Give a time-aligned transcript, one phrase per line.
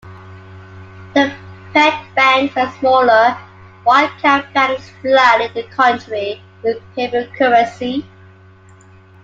[1.13, 1.31] The
[1.73, 3.37] pet banks and smaller
[3.85, 8.03] "wildcat" banks flooded the country with paper currency.